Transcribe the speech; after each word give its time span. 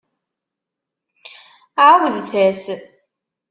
Ԑawdet-as! 1.87 2.59